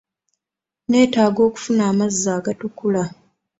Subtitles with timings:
[0.91, 3.03] Netaaga okufuna amazzi agatukula.